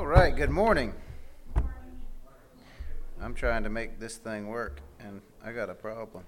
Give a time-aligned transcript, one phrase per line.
[0.00, 0.94] All right, good morning.
[3.20, 6.24] I'm trying to make this thing work, and I got a problem.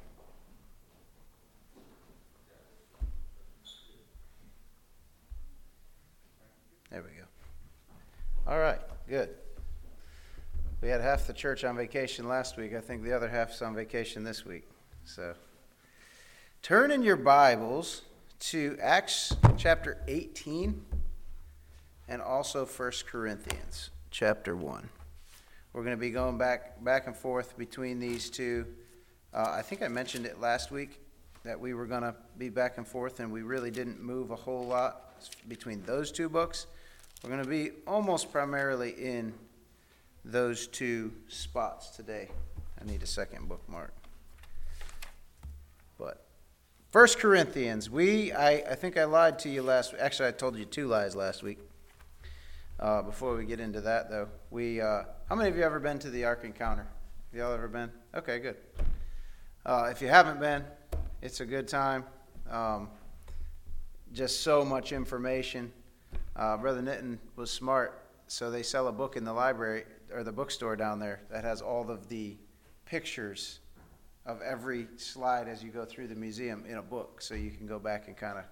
[6.90, 7.24] There we go.
[8.46, 9.30] All right, good.
[10.82, 12.74] We had half the church on vacation last week.
[12.74, 14.68] I think the other half's on vacation this week.
[15.06, 15.32] So
[16.60, 18.02] turn in your Bibles
[18.40, 20.84] to Acts chapter 18
[22.12, 24.86] and also 1 Corinthians chapter 1.
[25.72, 28.66] We're going to be going back back and forth between these two.
[29.32, 31.00] Uh, I think I mentioned it last week
[31.42, 34.36] that we were going to be back and forth, and we really didn't move a
[34.36, 36.66] whole lot between those two books.
[37.24, 39.32] We're going to be almost primarily in
[40.22, 42.28] those two spots today.
[42.78, 43.94] I need a second bookmark.
[45.96, 46.26] But
[46.90, 49.94] First Corinthians, we I, I think I lied to you last.
[49.98, 51.58] Actually, I told you two lies last week.
[52.80, 55.98] Uh, before we get into that, though, we uh, how many of you ever been
[56.00, 56.86] to the Ark Encounter?
[57.30, 57.90] Have y'all ever been?
[58.14, 58.56] Okay, good.
[59.64, 60.64] Uh, if you haven't been,
[61.20, 62.04] it's a good time.
[62.50, 62.88] Um,
[64.12, 65.72] just so much information.
[66.34, 70.32] Uh, Brother Nitin was smart, so they sell a book in the library or the
[70.32, 72.36] bookstore down there that has all of the
[72.84, 73.60] pictures
[74.26, 77.66] of every slide as you go through the museum in a book, so you can
[77.66, 78.44] go back and kind of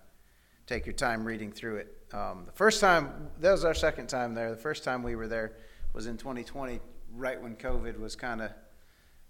[0.67, 2.01] take your time reading through it.
[2.13, 4.51] Um, the first time, that was our second time there.
[4.51, 5.53] The first time we were there
[5.93, 6.81] was in 2020,
[7.15, 8.51] right when COVID was kind of,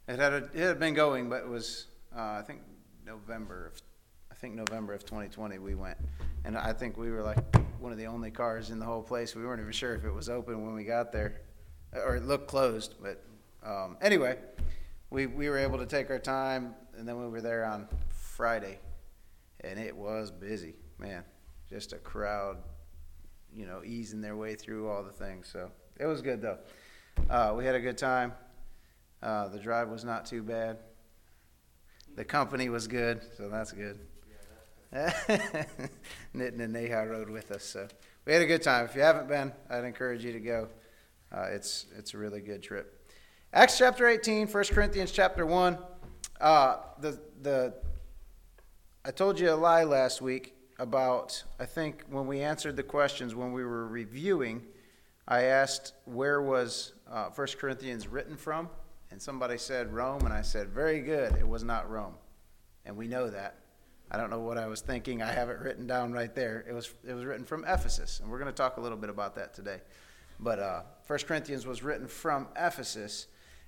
[0.09, 1.87] it had, a, it had been going, but it was,
[2.17, 2.61] uh, I think,
[3.05, 3.83] November of,
[4.31, 5.99] I think November of 2020 we went.
[6.45, 7.39] And I think we were like
[7.79, 9.35] one of the only cars in the whole place.
[9.35, 11.43] We weren't even sure if it was open when we got there,
[11.93, 12.95] or it looked closed.
[13.03, 13.23] But
[13.63, 14.39] um, anyway,
[15.11, 18.79] we, we were able to take our time, and then we were there on Friday,
[19.61, 21.25] and it was busy man,
[21.69, 22.59] just a crowd,
[23.55, 25.49] you know, easing their way through all the things.
[25.51, 26.59] So it was good though.
[27.29, 28.33] Uh, we had a good time.
[29.23, 30.79] Uh, the drive was not too bad.
[32.17, 33.99] The company was good, so that's good.
[34.93, 37.87] Nitin and Neha rode with us, so
[38.27, 38.85] we had a good time.
[38.87, 40.69] If you haven't been, I'd encourage you to go.
[41.33, 43.09] Uh, it's it's a really good trip.
[43.53, 45.79] Acts chapter 18, 1 Corinthians chapter 1.
[46.41, 47.75] Uh, the the
[49.05, 53.35] I told you a lie last week about, I think when we answered the questions,
[53.35, 54.63] when we were reviewing,
[55.29, 58.69] I asked where was uh, 1 Corinthians written from,
[59.11, 62.15] and somebody said Rome, and I said, very good, it was not Rome.
[62.87, 63.57] And we know that.
[64.11, 65.23] I don't know what I was thinking.
[65.23, 66.65] I have it written down right there.
[66.69, 69.11] It was, it was written from Ephesus, and we're going to talk a little bit
[69.11, 69.81] about that today.
[70.41, 73.27] But uh, 1 Corinthians was written from Ephesus,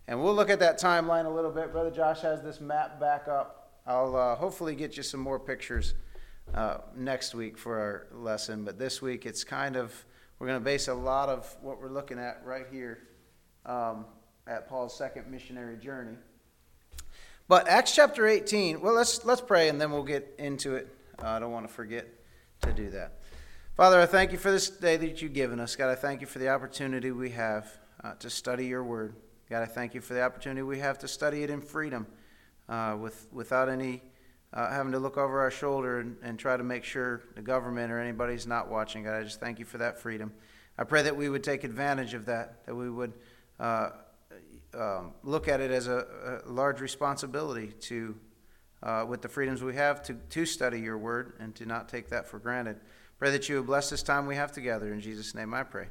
[0.09, 1.73] and we'll look at that timeline a little bit.
[1.73, 3.79] Brother Josh has this map back up.
[3.87, 5.95] I'll uh, hopefully get you some more pictures
[6.55, 9.93] uh, next week for our lesson, but this week it's kind of,
[10.39, 12.99] we're going to base a lot of what we're looking at right here
[13.65, 14.05] um,
[14.47, 16.17] at Paul's second missionary journey.
[17.49, 20.95] But Acts chapter 18, well, let's, let's pray and then we'll get into it.
[21.23, 22.07] Uh, I don't want to forget
[22.63, 23.21] to do that.
[23.77, 25.77] Father, I thank you for this day that you've given us.
[25.77, 27.71] God, I thank you for the opportunity we have
[28.05, 29.15] uh, to study your word.
[29.49, 32.07] God, I thank you for the opportunity we have to study it in freedom
[32.69, 34.03] uh, with, without any
[34.53, 37.91] uh, having to look over our shoulder and, and try to make sure the government
[37.91, 39.05] or anybody's not watching.
[39.05, 40.33] God, I just thank you for that freedom.
[40.79, 43.13] I pray that we would take advantage of that, that we would
[43.61, 43.91] uh,
[44.75, 48.17] um, look at it as a, a large responsibility to,
[48.83, 52.09] uh, with the freedoms we have, to, to study your word and to not take
[52.11, 52.79] that for granted.
[53.19, 54.93] Pray that you would bless this time we have together.
[54.93, 55.89] In Jesus' name I pray.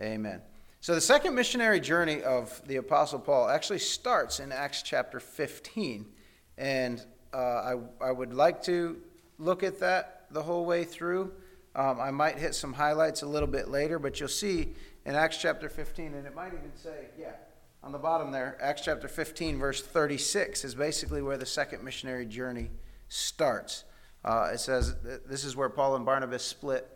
[0.00, 0.40] Amen.
[0.80, 6.06] So, the second missionary journey of the Apostle Paul actually starts in Acts chapter 15.
[6.58, 8.96] And uh, I, I would like to
[9.38, 11.32] look at that the whole way through.
[11.74, 14.74] Um, I might hit some highlights a little bit later, but you'll see
[15.04, 17.32] in Acts chapter 15, and it might even say, yeah,
[17.82, 22.24] on the bottom there, Acts chapter 15, verse 36 is basically where the second missionary
[22.24, 22.70] journey
[23.08, 23.84] starts.
[24.24, 24.94] Uh, it says,
[25.26, 26.88] This is where Paul and Barnabas split.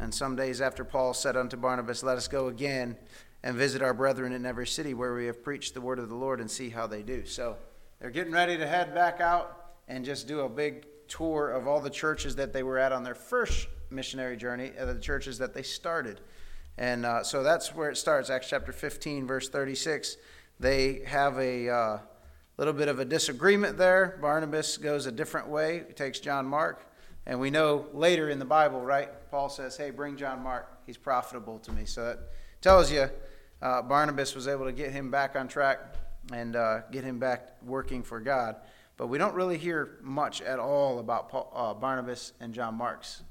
[0.00, 2.96] And some days after Paul said unto Barnabas, Let us go again
[3.44, 6.16] and visit our brethren in every city where we have preached the word of the
[6.16, 7.24] Lord and see how they do.
[7.24, 7.56] So
[8.00, 11.80] they're getting ready to head back out and just do a big tour of all
[11.80, 15.54] the churches that they were at on their first missionary journey, uh, the churches that
[15.54, 16.20] they started.
[16.78, 20.16] And uh, so that's where it starts, Acts chapter 15, verse 36.
[20.58, 21.98] They have a uh,
[22.58, 24.18] little bit of a disagreement there.
[24.20, 26.92] Barnabas goes a different way, takes John Mark.
[27.26, 29.08] And we know later in the Bible, right?
[29.30, 30.68] Paul says, hey, bring John Mark.
[30.86, 31.84] He's profitable to me.
[31.84, 32.18] So that
[32.60, 33.08] tells you
[33.62, 35.96] uh, Barnabas was able to get him back on track
[36.32, 38.56] and uh, get him back working for God.
[38.96, 43.22] But we don't really hear much at all about Paul, uh, Barnabas and John Mark's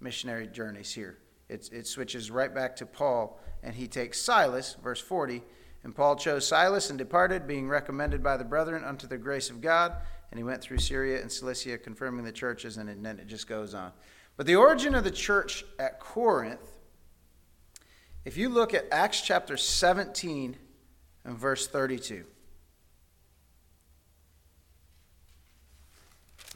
[0.00, 1.18] missionary journeys here.
[1.48, 5.42] it, it switches right back to Paul, and he takes Silas, verse 40.
[5.84, 9.60] And Paul chose Silas and departed, being recommended by the brethren unto the grace of
[9.60, 9.94] God.
[10.30, 13.74] And he went through Syria and Cilicia, confirming the churches, and then it just goes
[13.74, 13.92] on.
[14.36, 16.72] But the origin of the church at Corinth,
[18.24, 20.56] if you look at Acts chapter 17
[21.24, 22.24] and verse 32.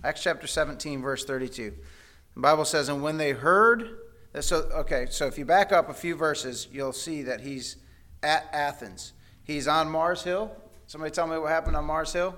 [0.05, 1.75] Acts chapter 17, verse 32.
[2.35, 3.99] The Bible says, And when they heard,
[4.41, 7.77] so, okay, so if you back up a few verses, you'll see that he's
[8.23, 9.13] at Athens.
[9.43, 10.55] He's on Mars Hill.
[10.87, 12.37] Somebody tell me what happened on Mars Hill?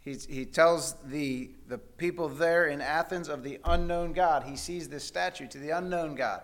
[0.00, 4.44] He's, he tells the, the people there in Athens of the unknown God.
[4.44, 6.42] He sees this statue to the unknown God,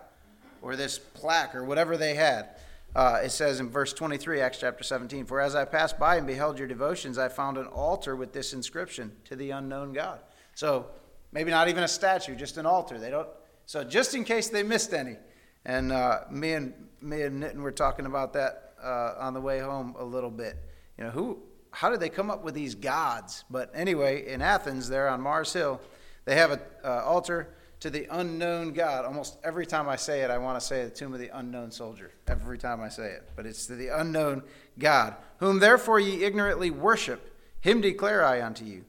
[0.61, 2.49] or this plaque, or whatever they had.
[2.97, 6.25] Uh, it says in verse 23, Acts chapter 17, For as I passed by and
[6.25, 10.19] beheld your devotions, I found an altar with this inscription to the unknown God.
[10.55, 10.87] So
[11.31, 12.97] maybe not even a statue, just an altar.
[12.97, 13.29] They don't.
[13.67, 15.15] So just in case they missed any,
[15.63, 19.59] and uh, me and me and Nitin were talking about that uh, on the way
[19.59, 20.57] home a little bit.
[20.97, 21.37] You know, who,
[21.69, 23.43] how did they come up with these gods?
[23.51, 25.79] But anyway, in Athens, there on Mars Hill,
[26.25, 29.05] they have an uh, altar to the unknown God.
[29.05, 31.71] Almost every time I say it, I want to say the tomb of the unknown
[31.71, 32.11] soldier.
[32.27, 33.29] Every time I say it.
[33.35, 34.43] But it's to the unknown
[34.79, 38.85] God, whom therefore ye ignorantly worship, him declare I unto you.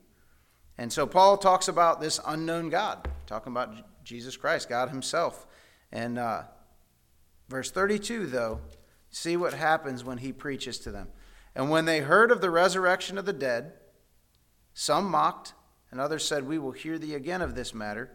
[0.79, 3.75] And so Paul talks about this unknown God, talking about
[4.05, 5.47] Jesus Christ, God himself.
[5.91, 6.43] And uh,
[7.49, 8.61] verse 32, though,
[9.11, 11.09] see what happens when he preaches to them.
[11.55, 13.73] And when they heard of the resurrection of the dead,
[14.73, 15.55] some mocked,
[15.91, 18.13] and others said, We will hear thee again of this matter.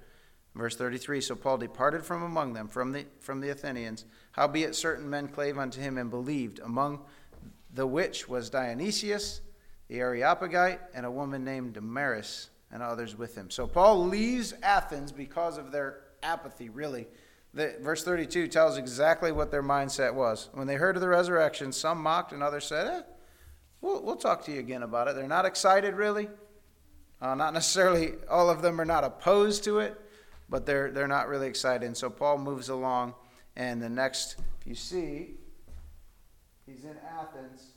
[0.55, 4.05] Verse 33 So Paul departed from among them, from the, from the Athenians.
[4.33, 7.01] Howbeit certain men clave unto him and believed, among
[7.73, 9.41] the which was Dionysius,
[9.87, 13.49] the Areopagite, and a woman named Damaris, and others with him.
[13.49, 17.07] So Paul leaves Athens because of their apathy, really.
[17.53, 20.49] The, verse 32 tells exactly what their mindset was.
[20.53, 23.01] When they heard of the resurrection, some mocked and others said, eh,
[23.81, 25.15] we'll, we'll talk to you again about it.
[25.15, 26.29] They're not excited, really.
[27.21, 29.99] Uh, not necessarily, all of them are not opposed to it,
[30.53, 31.83] but they're, they're not really excited.
[31.83, 33.15] And so Paul moves along,
[33.55, 35.31] and the next, if you see,
[36.67, 37.71] he's in Athens,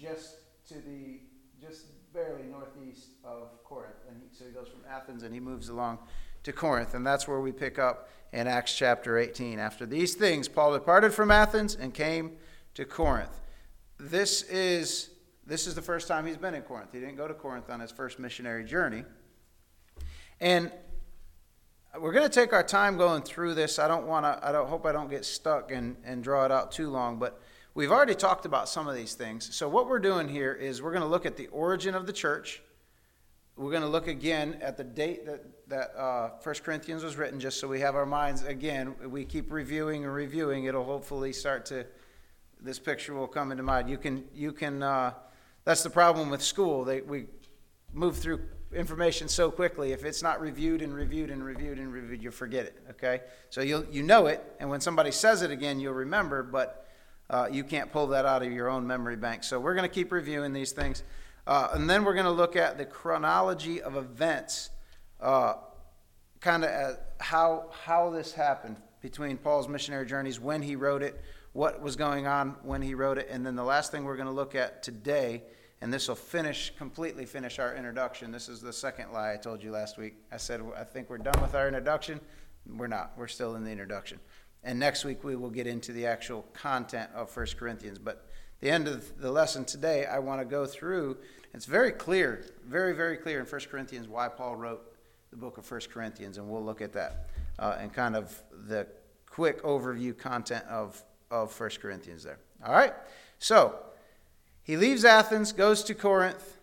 [0.00, 0.36] just
[0.68, 1.18] to the,
[1.60, 3.96] just barely northeast of Corinth.
[4.08, 5.98] And he, so he goes from Athens and he moves along
[6.44, 6.94] to Corinth.
[6.94, 9.58] And that's where we pick up in Acts chapter 18.
[9.58, 12.36] After these things, Paul departed from Athens and came
[12.74, 13.40] to Corinth.
[13.98, 15.10] This is,
[15.44, 16.90] this is the first time he's been in Corinth.
[16.92, 19.02] He didn't go to Corinth on his first missionary journey.
[20.40, 20.70] And
[21.98, 23.78] we're going to take our time going through this.
[23.78, 26.52] I don't want to, I don't hope I don't get stuck and, and draw it
[26.52, 27.40] out too long, but
[27.74, 29.54] we've already talked about some of these things.
[29.54, 32.12] So, what we're doing here is we're going to look at the origin of the
[32.12, 32.62] church.
[33.56, 37.38] We're going to look again at the date that, that uh, 1 Corinthians was written,
[37.38, 38.94] just so we have our minds again.
[39.10, 40.64] We keep reviewing and reviewing.
[40.64, 41.84] It'll hopefully start to,
[42.58, 43.90] this picture will come into mind.
[43.90, 45.12] You can, you can, uh,
[45.64, 46.84] that's the problem with school.
[46.84, 47.26] They, we
[47.92, 48.40] move through
[48.74, 49.92] information so quickly.
[49.92, 52.76] If it's not reviewed and reviewed and reviewed and reviewed, you forget it.
[52.90, 53.20] Okay,
[53.50, 56.86] so you you know it, and when somebody says it again, you'll remember, but
[57.30, 59.44] uh, you can't pull that out of your own memory bank.
[59.44, 61.02] So we're going to keep reviewing these things,
[61.46, 64.70] uh, and then we're going to look at the chronology of events,
[65.20, 65.54] uh,
[66.40, 71.20] kind of how how this happened between Paul's missionary journeys, when he wrote it,
[71.52, 74.28] what was going on when he wrote it, and then the last thing we're going
[74.28, 75.42] to look at today
[75.82, 78.30] and this will finish, completely finish our introduction.
[78.30, 80.14] This is the second lie I told you last week.
[80.30, 82.20] I said, I think we're done with our introduction.
[82.64, 83.10] We're not.
[83.16, 84.20] We're still in the introduction.
[84.62, 87.98] And next week we will get into the actual content of 1 Corinthians.
[87.98, 88.28] But
[88.60, 91.16] the end of the lesson today, I want to go through.
[91.52, 94.94] It's very clear, very, very clear in 1 Corinthians why Paul wrote
[95.30, 98.86] the book of 1 Corinthians, and we'll look at that uh, and kind of the
[99.28, 102.38] quick overview content of, of 1 Corinthians there.
[102.64, 102.94] All right?
[103.40, 103.80] So,
[104.64, 106.58] he leaves Athens, goes to Corinth.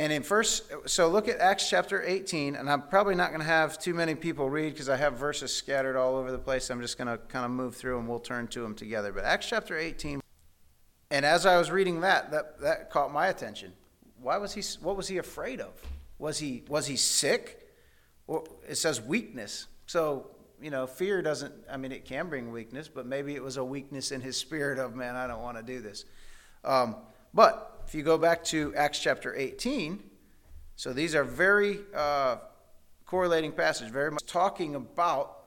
[0.00, 3.46] And in first, so look at Acts chapter 18, and I'm probably not going to
[3.46, 6.70] have too many people read because I have verses scattered all over the place.
[6.70, 9.12] I'm just going to kind of move through and we'll turn to them together.
[9.12, 10.20] But Acts chapter 18,
[11.10, 13.72] and as I was reading that, that, that caught my attention.
[14.20, 15.72] Why was he, what was he afraid of?
[16.18, 17.68] Was he, was he sick?
[18.28, 19.66] Or it says weakness.
[19.86, 23.56] So you know, fear doesn't, I mean, it can bring weakness, but maybe it was
[23.56, 26.04] a weakness in his spirit of, man, I don't want to do this.
[26.64, 26.96] Um,
[27.34, 30.02] but if you go back to Acts chapter 18,
[30.76, 32.36] so these are very uh,
[33.04, 35.38] correlating passages, very much talking about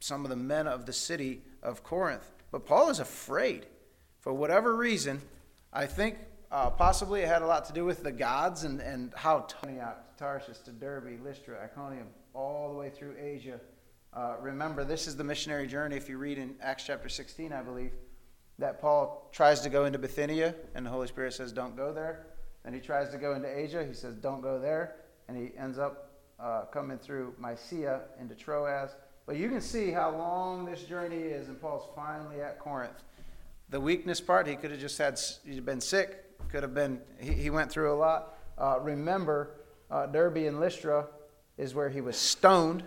[0.00, 2.30] some of the men of the city of Corinth.
[2.50, 3.66] But Paul is afraid.
[4.18, 5.20] For whatever reason,
[5.72, 6.18] I think
[6.50, 10.16] uh, possibly it had a lot to do with the gods and, and how Antioch,
[10.18, 13.60] Tarshish to Derbe, Lystra, Iconium, all the way through Asia.
[14.12, 15.96] Uh, remember, this is the missionary journey.
[15.96, 17.92] If you read in Acts chapter 16, I believe,
[18.58, 22.26] that Paul tries to go into Bithynia, and the Holy Spirit says, Don't go there.
[22.64, 23.84] Then he tries to go into Asia.
[23.86, 24.96] He says, Don't go there.
[25.28, 28.90] And he ends up uh, coming through Mysia into Troas.
[29.26, 33.04] But you can see how long this journey is, and Paul's finally at Corinth.
[33.68, 37.32] The weakness part, he could have just had, he'd been sick, could have been, he,
[37.32, 38.34] he went through a lot.
[38.58, 39.52] Uh, remember,
[39.88, 41.06] uh, Derbe and Lystra
[41.56, 42.82] is where he was stoned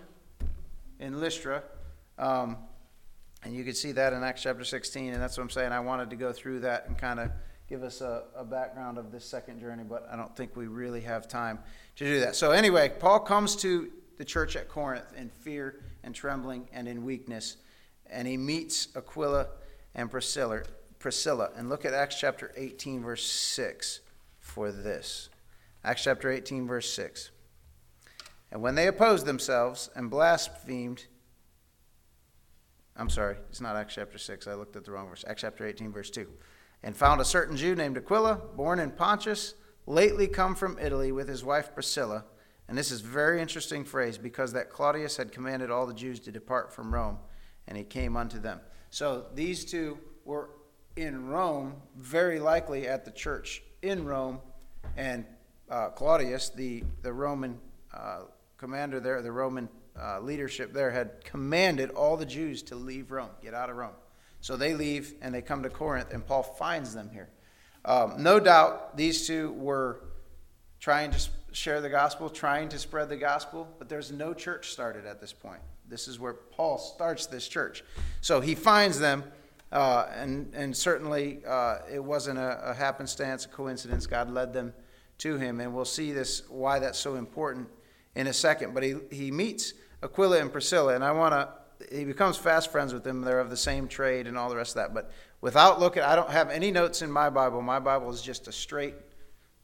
[1.04, 1.62] in Lystra.
[2.18, 2.58] Um,
[3.44, 5.74] and you can see that in Acts chapter 16, and that's what I'm saying.
[5.74, 7.30] I wanted to go through that and kind of
[7.68, 11.02] give us a, a, background of this second journey, but I don't think we really
[11.02, 11.60] have time
[11.98, 12.36] to do that.
[12.36, 17.04] So, anyway, Paul comes to the church at Corinth in fear and trembling and in
[17.04, 17.58] weakness,
[18.10, 19.48] and he meets Aquila
[19.96, 20.62] and Priscilla.
[21.00, 21.50] Priscilla.
[21.58, 24.00] And look at Acts chapter 18, verse 6
[24.40, 25.30] for this.
[25.84, 27.32] Acts chapter 18, verse 6.
[28.54, 31.06] And when they opposed themselves and blasphemed,
[32.96, 34.46] I'm sorry, it's not Acts chapter 6.
[34.46, 35.26] I looked at the wrong verse.
[35.28, 36.28] Acts chapter 18, verse 2.
[36.84, 39.56] And found a certain Jew named Aquila, born in Pontus,
[39.88, 42.26] lately come from Italy with his wife Priscilla.
[42.68, 46.20] And this is a very interesting phrase because that Claudius had commanded all the Jews
[46.20, 47.18] to depart from Rome,
[47.68, 48.62] and he came unto them.
[48.92, 50.52] So these two were
[50.96, 54.42] in Rome, very likely at the church in Rome,
[54.96, 55.26] and
[55.72, 57.60] uh, Claudius, the, the Roman
[57.92, 58.26] uh,
[58.64, 59.68] commander there, the Roman
[60.02, 63.92] uh, leadership there, had commanded all the Jews to leave Rome, get out of Rome.
[64.40, 67.28] So they leave and they come to Corinth, and Paul finds them here.
[67.84, 70.00] Um, no doubt these two were
[70.80, 71.20] trying to
[71.52, 75.34] share the gospel, trying to spread the gospel, but there's no church started at this
[75.34, 75.60] point.
[75.90, 77.84] This is where Paul starts this church.
[78.22, 79.26] So he finds them,
[79.74, 84.08] uh, and, and certainly uh, it wasn't a, a happenstance, a coincidence.
[84.08, 84.74] God led them
[85.18, 87.68] to him, and we'll see this why that's so important
[88.16, 88.74] in a second.
[88.74, 91.50] But he, he meets Aquila and Priscilla, and I want to.
[91.92, 93.22] He becomes fast friends with them.
[93.22, 94.94] They're of the same trade and all the rest of that.
[94.94, 97.62] But without looking, I don't have any notes in my Bible.
[97.62, 98.96] My Bible is just a straight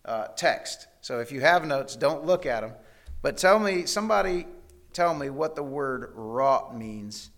[0.04, 0.88] uh, text.
[1.02, 2.74] So if you have notes, don't look at them.
[3.22, 4.48] But tell me, somebody
[4.92, 7.32] tell me what the word wrought means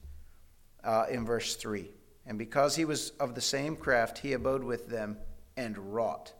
[0.83, 1.89] uh, in verse 3.
[2.25, 5.17] And because he was of the same craft, he abode with them
[5.57, 6.33] and wrought.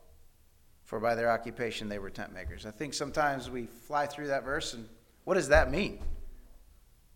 [0.92, 2.66] For by their occupation they were tent makers.
[2.66, 4.90] I think sometimes we fly through that verse and
[5.24, 6.00] what does that mean?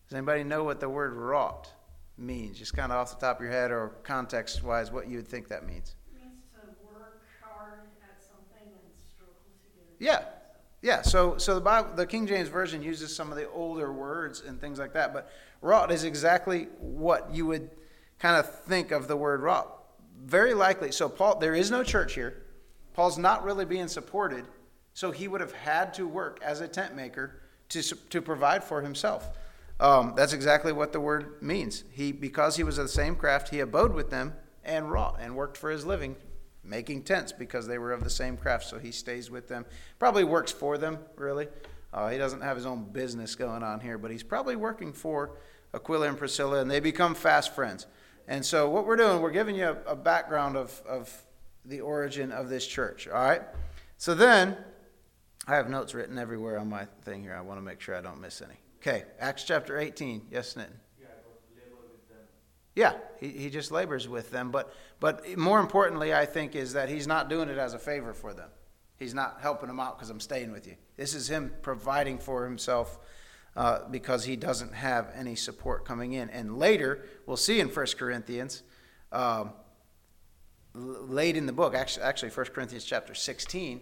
[0.07, 1.69] Does anybody know what the word wrought
[2.17, 2.57] means?
[2.57, 5.27] Just kind of off the top of your head or context wise, what you would
[5.27, 5.93] think that means?
[6.07, 10.05] It means to work hard at something and struggle to get it.
[10.05, 10.23] Yeah.
[10.81, 14.39] Yeah, so so the Bible, the King James version uses some of the older words
[14.39, 15.29] and things like that, but
[15.61, 17.71] wrought is exactly what you would
[18.19, 19.69] kind of think of the word wrought.
[20.23, 20.93] Very likely.
[20.93, 22.44] So Paul, there is no church here.
[22.95, 24.45] Paul's not really being supported,
[24.93, 28.81] so he would have had to work as a tent maker to to provide for
[28.81, 29.29] himself.
[29.79, 31.83] Um, that's exactly what the word means.
[31.91, 34.33] He because he was of the same craft, he abode with them
[34.63, 36.15] and wrought and worked for his living
[36.63, 38.65] making tents because they were of the same craft.
[38.65, 39.65] So he stays with them.
[39.99, 41.47] Probably works for them, really.
[41.93, 45.37] Uh, he doesn't have his own business going on here, but he's probably working for
[45.73, 47.85] Aquila and Priscilla, and they become fast friends.
[48.27, 51.24] And so what we're doing, we're giving you a, a background of, of
[51.65, 53.07] the origin of this church.
[53.07, 53.41] All right?
[53.97, 54.57] So then,
[55.47, 57.35] I have notes written everywhere on my thing here.
[57.35, 58.55] I want to make sure I don't miss any.
[58.81, 60.27] Okay, Acts chapter 18.
[60.31, 60.67] Yes, Nitin.
[62.75, 64.51] Yeah, he, he just labors with them.
[64.51, 68.13] But, but more importantly, I think, is that he's not doing it as a favor
[68.13, 68.49] for them.
[68.97, 70.75] He's not helping them out because I'm staying with you.
[70.97, 72.99] This is him providing for himself
[73.55, 76.29] uh, because he doesn't have any support coming in.
[76.29, 78.63] And later, we'll see in 1 Corinthians,
[79.11, 79.51] um,
[80.75, 83.81] late in the book, actually, actually 1 Corinthians chapter 16,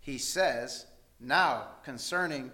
[0.00, 0.86] he says,
[1.20, 2.50] now concerning,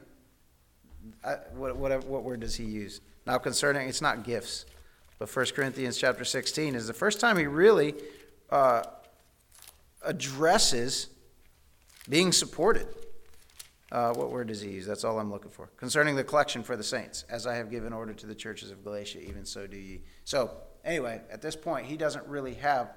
[1.24, 3.00] uh, what, what, what word does he use?
[3.26, 4.66] Now concerning, it's not gifts.
[5.18, 7.94] But 1 Corinthians chapter 16 is the first time he really
[8.50, 8.82] uh,
[10.02, 11.08] addresses
[12.08, 12.86] being supported.
[13.90, 14.86] Uh, what word does he use?
[14.86, 15.70] That's all I'm looking for.
[15.78, 18.84] Concerning the collection for the saints, as I have given order to the churches of
[18.84, 20.02] Galatia, even so do ye.
[20.24, 20.50] So,
[20.84, 22.90] anyway, at this point, he doesn't really have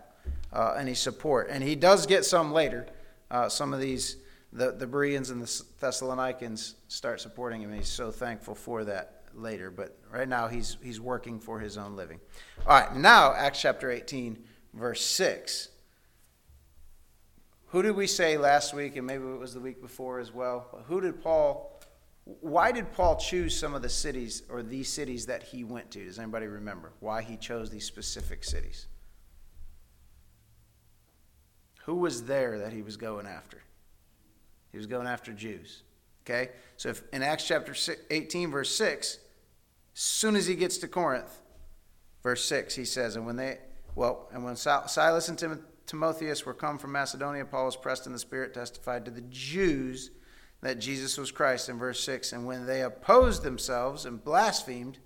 [0.53, 1.49] uh, any support.
[1.49, 2.87] And he does get some later.
[3.29, 4.17] Uh, some of these,
[4.51, 9.71] the, the Bereans and the Thessalonians start supporting him, he's so thankful for that later,
[9.71, 12.19] but right now he's, he's working for his own living.
[12.67, 14.37] All right, now Acts chapter 18,
[14.73, 15.69] verse 6.
[17.67, 20.83] Who did we say last week, and maybe it was the week before as well?
[20.87, 21.79] Who did Paul,
[22.25, 26.03] why did Paul choose some of the cities or these cities that he went to?
[26.03, 28.87] Does anybody remember why he chose these specific cities?
[31.85, 33.61] Who was there that he was going after?
[34.71, 35.83] He was going after Jews.
[36.25, 36.51] Okay?
[36.77, 37.75] So if in Acts chapter
[38.09, 39.17] 18, verse 6,
[39.95, 41.41] as soon as he gets to Corinth,
[42.23, 43.57] verse 6, he says, And when they,
[43.95, 48.13] well, and when Silas and Tim, Timotheus were come from Macedonia, Paul was pressed in
[48.13, 50.11] the Spirit, testified to the Jews
[50.61, 52.31] that Jesus was Christ in verse 6.
[52.31, 54.99] And when they opposed themselves and blasphemed,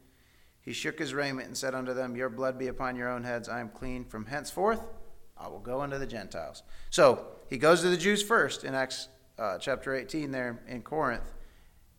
[0.62, 3.48] he shook his raiment and said unto them, Your blood be upon your own heads.
[3.48, 4.04] I am clean.
[4.04, 4.82] From henceforth,
[5.38, 6.64] I will go unto the Gentiles.
[6.90, 11.30] So he goes to the Jews first in Acts uh, chapter 18 there in Corinth,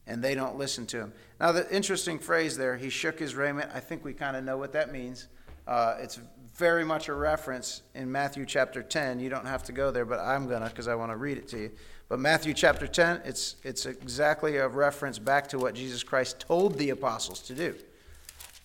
[0.07, 1.13] and they don't listen to him.
[1.39, 4.57] Now, the interesting phrase there, he shook his raiment, I think we kind of know
[4.57, 5.29] what that means.
[5.67, 6.21] Uh, it's
[6.55, 9.21] very much a reference in Matthew chapter 10.
[9.21, 11.37] You don't have to go there, but I'm going to because I want to read
[11.37, 11.71] it to you.
[12.09, 16.79] But Matthew chapter 10, it's, it's exactly a reference back to what Jesus Christ told
[16.79, 17.75] the apostles to do.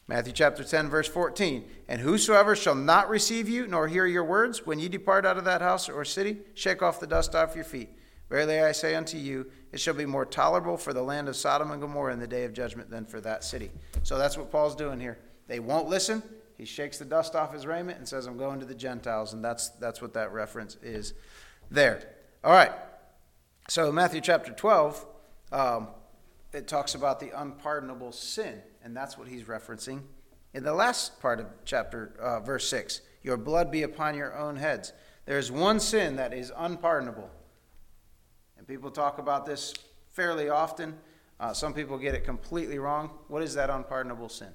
[0.07, 1.63] Matthew chapter 10, verse 14.
[1.87, 5.45] And whosoever shall not receive you nor hear your words, when ye depart out of
[5.45, 7.89] that house or city, shake off the dust off your feet.
[8.29, 11.71] Verily I say unto you, it shall be more tolerable for the land of Sodom
[11.71, 13.71] and Gomorrah in the day of judgment than for that city.
[14.03, 15.17] So that's what Paul's doing here.
[15.47, 16.23] They won't listen.
[16.57, 19.33] He shakes the dust off his raiment and says, I'm going to the Gentiles.
[19.33, 21.13] And that's, that's what that reference is
[21.69, 22.15] there.
[22.43, 22.71] All right.
[23.67, 25.05] So Matthew chapter 12,
[25.51, 25.87] um,
[26.53, 30.01] it talks about the unpardonable sin and that's what he's referencing
[30.53, 34.55] in the last part of chapter uh, verse 6 your blood be upon your own
[34.55, 34.93] heads.
[35.25, 37.29] There's one sin that is unpardonable.
[38.57, 39.73] And people talk about this
[40.11, 40.95] fairly often.
[41.39, 43.11] Uh, some people get it completely wrong.
[43.27, 44.49] What is that unpardonable sin?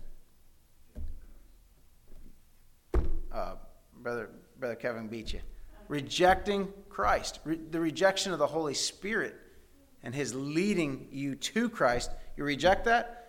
[3.33, 3.55] Uh,
[4.01, 5.41] brother brother kevin beat you.
[5.89, 7.41] Rejecting christ.
[7.45, 9.37] Re- the rejection of the holy spirit
[10.03, 12.11] and his leading you to christ.
[12.37, 13.26] You reject that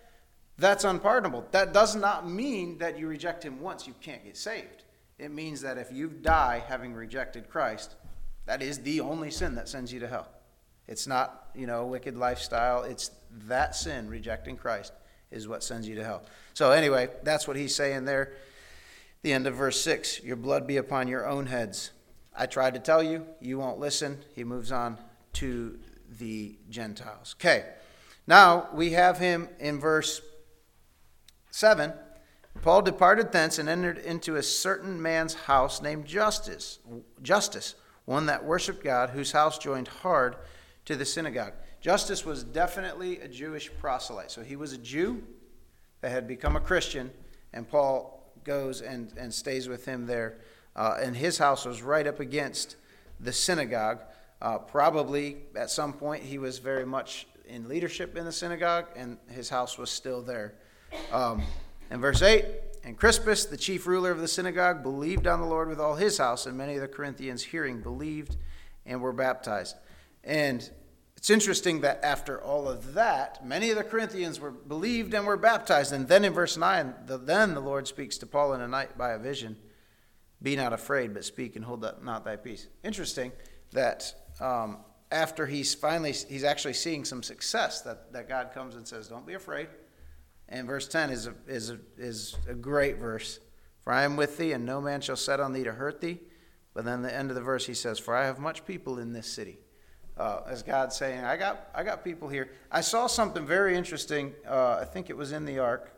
[0.58, 1.46] that's unpardonable.
[1.52, 4.84] That does not mean that you reject him once, you can't get saved.
[5.18, 7.94] It means that if you die having rejected Christ,
[8.46, 10.28] that is the only sin that sends you to hell.
[10.86, 12.82] It's not, you know, wicked lifestyle.
[12.82, 13.10] It's
[13.46, 14.92] that sin, rejecting Christ,
[15.30, 16.22] is what sends you to hell.
[16.54, 18.32] So, anyway, that's what he's saying there.
[19.22, 21.90] The end of verse 6 Your blood be upon your own heads.
[22.34, 24.18] I tried to tell you, you won't listen.
[24.34, 24.96] He moves on
[25.34, 25.78] to
[26.18, 27.34] the Gentiles.
[27.38, 27.66] Okay,
[28.26, 30.22] now we have him in verse
[31.58, 31.92] 7
[32.62, 36.78] Paul departed thence and entered into a certain man's house named Justice,
[37.20, 40.36] Justus, one that worshipped God, whose house joined hard
[40.84, 41.54] to the synagogue.
[41.80, 44.30] Justice was definitely a Jewish proselyte.
[44.30, 45.24] So he was a Jew
[46.00, 47.10] that had become a Christian,
[47.52, 50.38] and Paul goes and, and stays with him there.
[50.76, 52.76] Uh, and his house was right up against
[53.18, 54.00] the synagogue.
[54.40, 59.18] Uh, probably at some point he was very much in leadership in the synagogue, and
[59.28, 60.54] his house was still there.
[61.12, 61.42] Um,
[61.90, 62.44] in verse 8,
[62.84, 66.18] and Crispus, the chief ruler of the synagogue, believed on the Lord with all his
[66.18, 68.36] house, and many of the Corinthians, hearing, believed
[68.86, 69.76] and were baptized.
[70.24, 70.68] And
[71.16, 75.36] it's interesting that after all of that, many of the Corinthians were believed and were
[75.36, 75.92] baptized.
[75.92, 78.96] And then in verse 9, the, then the Lord speaks to Paul in a night
[78.96, 79.56] by a vision
[80.40, 82.68] Be not afraid, but speak and hold not thy peace.
[82.84, 83.32] Interesting
[83.72, 84.78] that um,
[85.10, 89.26] after he's finally, he's actually seeing some success, that, that God comes and says, Don't
[89.26, 89.68] be afraid.
[90.48, 93.40] And verse 10 is a, is, a, is a great verse.
[93.82, 96.20] For I am with thee, and no man shall set on thee to hurt thee.
[96.74, 99.12] But then the end of the verse, he says, For I have much people in
[99.12, 99.58] this city.
[100.16, 102.50] Uh, as God saying, I got, I got people here.
[102.72, 104.34] I saw something very interesting.
[104.48, 105.92] Uh, I think it was in the Ark.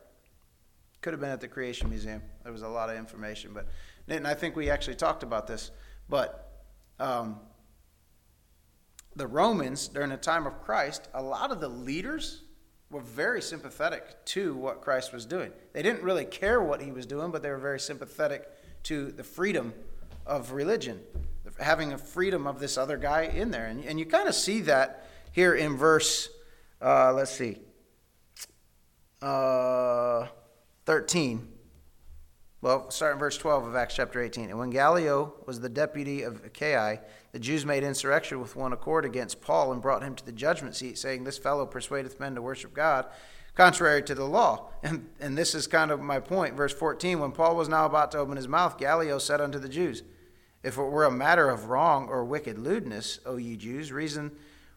[1.01, 2.21] Could have been at the Creation Museum.
[2.43, 3.51] There was a lot of information.
[3.53, 3.67] But
[4.07, 5.71] and I think we actually talked about this.
[6.07, 6.63] But
[6.99, 7.39] um,
[9.15, 12.43] the Romans, during the time of Christ, a lot of the leaders
[12.91, 15.51] were very sympathetic to what Christ was doing.
[15.73, 18.47] They didn't really care what he was doing, but they were very sympathetic
[18.83, 19.73] to the freedom
[20.25, 20.99] of religion,
[21.59, 23.67] having a freedom of this other guy in there.
[23.67, 26.29] And, and you kind of see that here in verse,
[26.81, 27.57] uh, let's see,
[29.21, 30.27] uh,
[30.85, 31.47] 13.
[32.61, 34.49] Well, start in verse 12 of Acts chapter 18.
[34.49, 36.99] And when Gallio was the deputy of Achaia,
[37.31, 40.75] the Jews made insurrection with one accord against Paul and brought him to the judgment
[40.75, 43.05] seat, saying, This fellow persuadeth men to worship God,
[43.55, 44.69] contrary to the law.
[44.83, 46.55] And, and this is kind of my point.
[46.55, 49.69] Verse 14 When Paul was now about to open his mouth, Gallio said unto the
[49.69, 50.03] Jews,
[50.63, 54.31] If it were a matter of wrong or wicked lewdness, O ye Jews, reason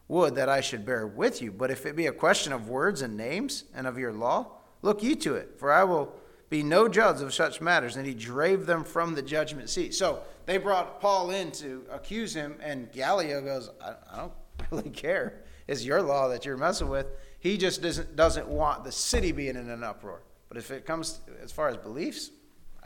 [0.07, 1.51] would that I should bear with you.
[1.51, 5.03] But if it be a question of words and names and of your law, look
[5.03, 6.15] ye to it, for I will
[6.51, 7.97] be no judge of such matters.
[7.97, 9.95] And he drave them from the judgment seat.
[9.95, 14.33] So they brought Paul in to accuse him, and Gallio goes, I, don't
[14.71, 15.43] really care.
[15.67, 17.07] It's your law that you're messing with.
[17.41, 20.23] He just doesn't, doesn't want the city being in an uproar.
[20.49, 22.31] But if it comes as far as beliefs,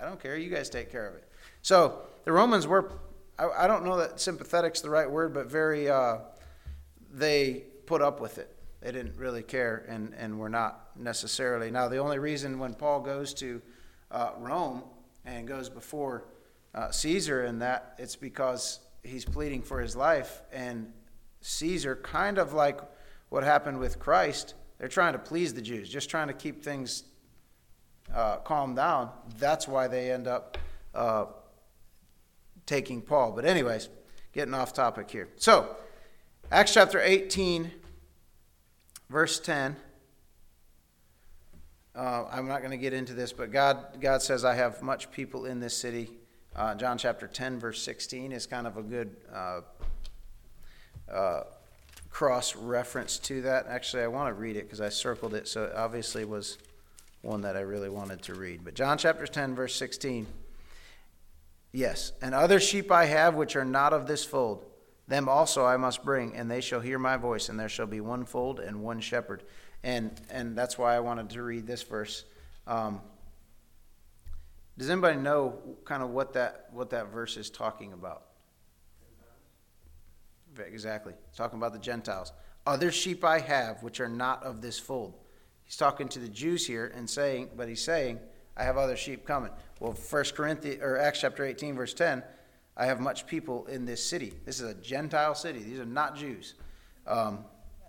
[0.01, 0.37] I don't care.
[0.37, 1.29] You guys take care of it.
[1.63, 2.93] So the Romans were
[3.39, 6.19] I, I don't know that sympathetic's the right word, but very, uh,
[7.13, 8.55] they put up with it.
[8.81, 11.71] They didn't really care and, and were not necessarily.
[11.71, 13.61] Now, the only reason when Paul goes to
[14.11, 14.83] uh, Rome
[15.25, 16.25] and goes before
[16.75, 20.43] uh, Caesar and that, it's because he's pleading for his life.
[20.53, 20.93] And
[21.41, 22.81] Caesar, kind of like
[23.31, 27.05] what happened with Christ, they're trying to please the Jews, just trying to keep things
[28.15, 29.11] uh, calmed down.
[29.39, 30.57] That's why they end up
[30.95, 31.27] uh,
[32.65, 33.33] taking Paul.
[33.33, 33.89] But, anyways,
[34.33, 35.29] getting off topic here.
[35.37, 35.77] So,
[36.51, 37.71] Acts chapter 18,
[39.11, 39.77] verse 10.
[41.95, 45.11] Uh, I'm not going to get into this, but God, God says, I have much
[45.11, 46.11] people in this city.
[46.55, 49.61] Uh, John chapter 10, verse 16 is kind of a good uh,
[51.11, 51.43] uh
[52.11, 53.67] cross reference to that.
[53.69, 56.59] Actually, I want to read it because I circled it, so it obviously was
[57.23, 58.65] one that I really wanted to read.
[58.65, 60.27] But John chapter 10, verse 16.
[61.73, 64.65] Yes, and other sheep I have which are not of this fold.
[65.09, 68.01] Them also I must bring, and they shall hear my voice, and there shall be
[68.01, 69.43] one fold and one shepherd.
[69.83, 72.25] And and that's why I wanted to read this verse.
[72.67, 73.01] Um,
[74.77, 78.25] does anybody know kind of what that what that verse is talking about?
[80.59, 81.15] Exactly.
[81.29, 82.33] It's talking about the Gentiles.
[82.67, 85.15] Other sheep I have which are not of this fold.
[85.65, 88.19] He's talking to the Jews here and saying, but he's saying,
[88.57, 89.51] I have other sheep coming.
[89.81, 92.23] Well, First Corinthians or Acts chapter 18, verse 10,
[92.79, 94.33] I have much people in this city.
[94.45, 95.59] This is a Gentile city.
[95.59, 96.55] These are not Jews.
[97.07, 97.45] Um,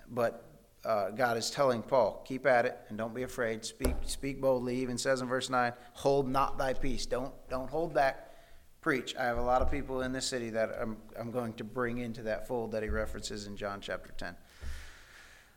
[0.09, 0.49] but
[0.83, 3.63] uh, God is telling Paul, keep at it and don't be afraid.
[3.63, 4.77] Speak, speak boldly.
[4.77, 7.05] Even says in verse 9, hold not thy peace.
[7.05, 8.25] Don't, don't hold back.
[8.81, 9.15] Preach.
[9.15, 11.99] I have a lot of people in this city that I'm, I'm going to bring
[11.99, 14.35] into that fold that he references in John chapter 10.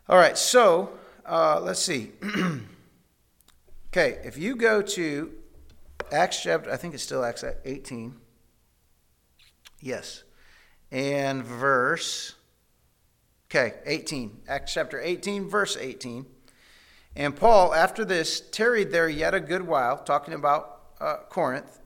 [0.09, 0.91] All right, so
[1.25, 2.11] uh, let's see.
[3.93, 5.33] okay, if you go to
[6.11, 8.17] Acts chapter, I think it's still Acts 18.
[9.83, 10.23] Yes.
[10.93, 12.35] And verse,
[13.51, 14.43] okay, 18.
[14.49, 16.25] Acts chapter 18, verse 18.
[17.17, 21.81] And Paul, after this, tarried there yet a good while, talking about uh, Corinth.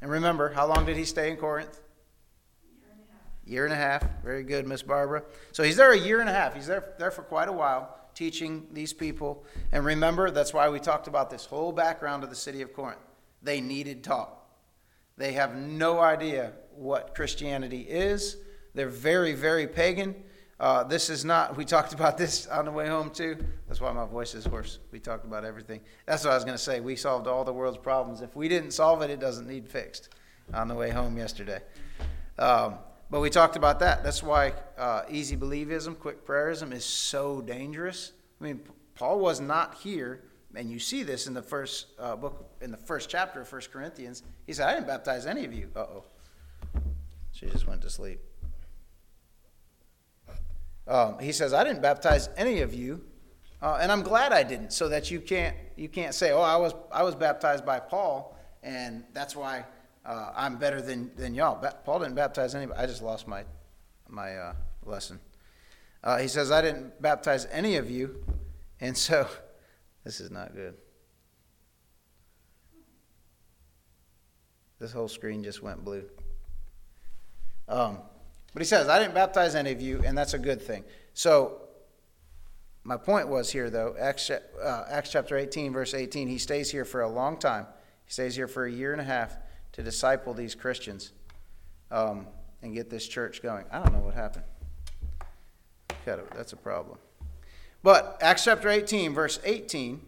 [0.00, 1.80] And remember, how long did he stay in Corinth?
[2.64, 3.22] Year and a half.
[3.44, 4.22] Year and a half.
[4.24, 5.22] Very good, Miss Barbara.
[5.52, 6.54] So he's there a year and a half.
[6.54, 9.44] He's there, there for quite a while teaching these people.
[9.72, 13.00] And remember, that's why we talked about this whole background of the city of Corinth.
[13.42, 14.38] They needed taught.
[15.16, 18.36] They have no idea what Christianity is.
[18.74, 20.14] They're very, very pagan.
[20.58, 23.36] Uh, this is not, we talked about this on the way home too.
[23.66, 24.78] That's why my voice is hoarse.
[24.92, 25.80] We talked about everything.
[26.06, 26.80] That's what I was going to say.
[26.80, 28.20] We solved all the world's problems.
[28.20, 30.10] If we didn't solve it, it doesn't need fixed
[30.54, 31.60] on the way home yesterday.
[32.38, 32.76] Um,
[33.10, 34.04] but we talked about that.
[34.04, 38.12] That's why uh, easy believism, quick prayerism is so dangerous.
[38.40, 38.60] I mean,
[38.94, 40.22] Paul was not here,
[40.54, 43.72] and you see this in the first uh, book, in the first chapter of First
[43.72, 44.22] Corinthians.
[44.46, 45.70] He said, I didn't baptize any of you.
[45.74, 46.04] Uh oh.
[47.42, 48.20] She just went to sleep.
[50.86, 53.02] Um, he says, I didn't baptize any of you,
[53.60, 56.56] uh, and I'm glad I didn't, so that you can't you can't say, oh, I
[56.56, 59.64] was I was baptized by Paul, and that's why
[60.04, 61.60] uh, I'm better than, than y'all.
[61.60, 62.78] Ba- Paul didn't baptize anybody.
[62.78, 63.44] I just lost my,
[64.08, 64.52] my uh,
[64.84, 65.20] lesson.
[66.02, 68.24] Uh, he says, I didn't baptize any of you.
[68.80, 69.28] And so,
[70.04, 70.74] this is not good.
[74.80, 76.04] This whole screen just went blue.
[77.68, 77.98] Um,
[78.52, 80.84] but he says, I didn't baptize any of you, and that's a good thing.
[81.14, 81.58] So,
[82.84, 86.84] my point was here, though, Acts, uh, Acts chapter 18, verse 18, he stays here
[86.84, 87.66] for a long time.
[88.04, 89.36] He stays here for a year and a half
[89.72, 91.12] to disciple these Christians
[91.90, 92.26] um,
[92.60, 93.64] and get this church going.
[93.70, 94.44] I don't know what happened.
[96.04, 96.98] That's a problem.
[97.82, 100.00] But Acts chapter 18, verse 18,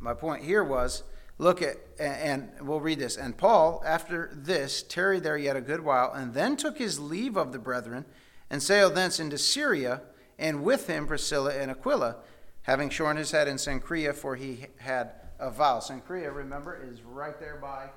[0.00, 1.04] my point here was
[1.42, 3.16] look at, and we'll read this.
[3.16, 7.36] And Paul, after this, tarried there yet a good while, and then took his leave
[7.36, 8.04] of the brethren,
[8.48, 10.02] and sailed thence into Syria,
[10.38, 12.16] and with him Priscilla and Aquila,
[12.62, 15.80] having shorn his head in Cenchrea, for he had a vow.
[15.80, 17.88] Cenchrea, remember, is right there by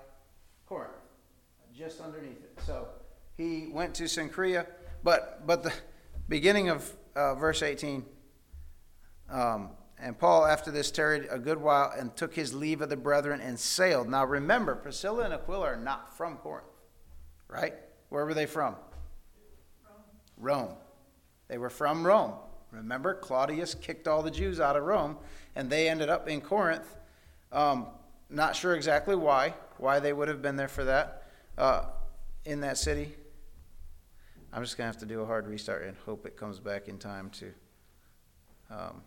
[0.65, 0.91] Corinth,
[1.73, 2.59] just underneath it.
[2.65, 2.87] So
[3.37, 4.65] he went to Cenchrea,
[5.03, 5.73] but but the
[6.27, 8.03] beginning of uh, verse 18.
[9.29, 12.97] Um, and Paul, after this, tarried a good while and took his leave of the
[12.97, 14.09] brethren and sailed.
[14.09, 16.67] Now remember, Priscilla and Aquila are not from Corinth,
[17.47, 17.73] right?
[18.09, 18.75] Where were they from?
[20.37, 20.67] Rome.
[20.67, 20.77] Rome.
[21.47, 22.33] They were from Rome.
[22.71, 25.17] Remember, Claudius kicked all the Jews out of Rome,
[25.55, 26.95] and they ended up in Corinth.
[27.51, 27.87] Um,
[28.29, 31.23] not sure exactly why why they would have been there for that
[31.57, 31.85] uh,
[32.45, 33.13] in that city.
[34.53, 36.87] I'm just going to have to do a hard restart and hope it comes back
[36.87, 37.51] in time to.
[38.71, 39.01] Um,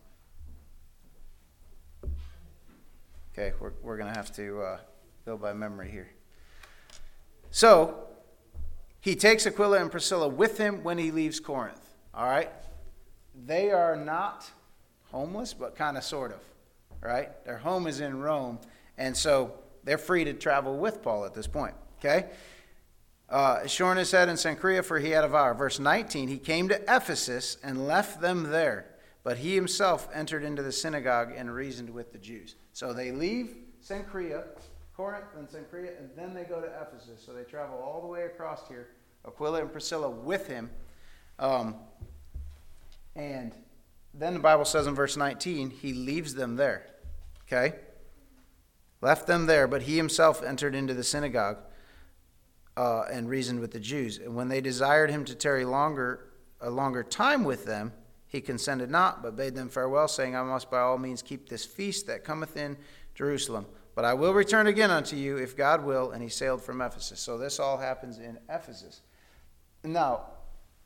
[3.39, 4.79] okay, we're, we're going to have to uh,
[5.25, 6.11] go by memory here.
[7.51, 8.09] So,
[9.01, 11.81] he takes Aquila and Priscilla with him when he leaves Corinth.
[12.13, 12.51] All right?
[13.47, 14.51] They are not
[15.13, 16.41] homeless, but kind of sort of,
[17.01, 17.45] right?
[17.45, 18.59] Their home is in Rome,
[18.99, 21.75] and so they're free to travel with Paul at this point.
[21.99, 22.31] Okay?
[23.31, 25.53] Uh, shorn his head in Cenchrea, for he had a vow.
[25.53, 28.87] Verse 19, he came to Ephesus and left them there,
[29.23, 32.57] but he himself entered into the synagogue and reasoned with the Jews.
[32.79, 34.45] So they leave Cenchrea,
[34.97, 37.21] Corinth and Cenchrea, and then they go to Ephesus.
[37.27, 38.91] So they travel all the way across here,
[39.27, 40.71] Aquila and Priscilla with him.
[41.41, 41.75] Um,
[43.17, 43.53] and
[44.15, 46.87] then the Bible says in verse 19, he leaves them there.
[47.49, 47.75] Okay?
[49.01, 51.59] Left them there, but he himself entered into the synagogue
[52.77, 54.19] uh, and reasoned with the Jews.
[54.19, 56.29] And when they desired him to tarry longer,
[56.61, 57.93] a longer time with them,
[58.29, 61.65] he consented not, but bade them farewell, saying, I must by all means keep this
[61.65, 62.77] feast that cometh in
[63.15, 63.67] Jerusalem.
[63.95, 66.13] But I will return again unto you, if God will.
[66.13, 67.19] And he sailed from Ephesus.
[67.19, 69.03] So this all happens in Ephesus.
[69.83, 70.27] Now,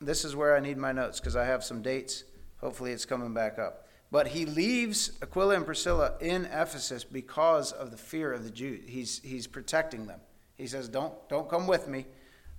[0.01, 2.23] this is where I need my notes because I have some dates.
[2.57, 3.87] Hopefully, it's coming back up.
[4.09, 8.83] But he leaves Aquila and Priscilla in Ephesus because of the fear of the Jews.
[8.87, 10.21] He's, he's protecting them.
[10.55, 12.05] He says, Don't, don't come with me.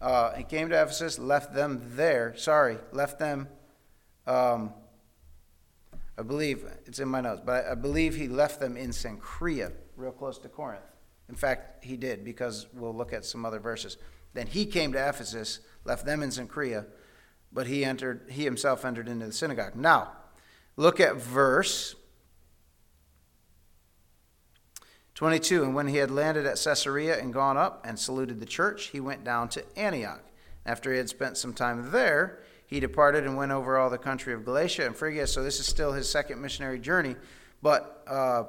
[0.01, 2.37] Uh, he came to Ephesus, left them there.
[2.37, 3.49] Sorry, left them.
[4.27, 4.73] Um,
[6.17, 10.13] I believe it's in my notes, but I believe he left them in Cenchrea, real
[10.13, 10.83] close to Corinth.
[11.29, 13.97] In fact, he did because we'll look at some other verses.
[14.33, 16.87] Then he came to Ephesus, left them in Cenchrea,
[17.53, 19.75] but he entered he himself entered into the synagogue.
[19.75, 20.13] Now,
[20.77, 21.95] look at verse
[25.15, 28.87] 22 And when he had landed at Caesarea and gone up and saluted the church,
[28.89, 30.23] he went down to Antioch.
[30.67, 34.33] After he had spent some time there, he departed and went over all the country
[34.33, 35.27] of Galatia and Phrygia.
[35.27, 37.17] So this is still his second missionary journey.
[37.63, 38.45] But uh,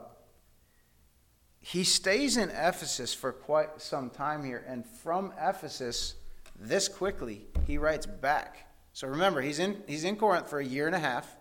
[1.60, 4.64] he stays in Ephesus for quite some time here.
[4.68, 6.16] And from Ephesus,
[6.58, 8.68] this quickly, he writes back.
[8.94, 11.36] So remember, he's in, he's in Corinth for a year and a half.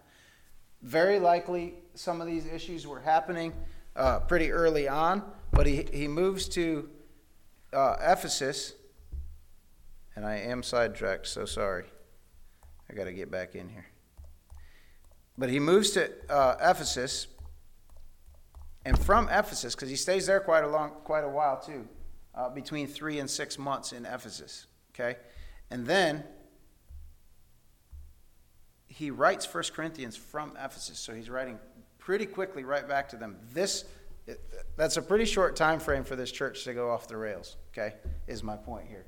[0.82, 3.52] Very likely, some of these issues were happening
[3.96, 6.88] uh, pretty early on, but he, he moves to
[7.72, 8.74] uh, Ephesus.
[10.16, 11.84] And I am sidetracked, so sorry.
[12.90, 13.86] I got to get back in here.
[15.36, 17.26] But he moves to uh, Ephesus,
[18.84, 21.88] and from Ephesus, because he stays there quite a long, quite a while too,
[22.34, 24.66] uh, between three and six months in Ephesus.
[24.94, 25.16] Okay,
[25.70, 26.22] and then
[28.86, 31.58] he writes First Corinthians from Ephesus, so he's writing
[31.98, 33.36] pretty quickly right back to them.
[33.52, 33.84] This
[34.76, 37.56] that's a pretty short time frame for this church to go off the rails.
[37.72, 37.94] Okay,
[38.28, 39.06] is my point here.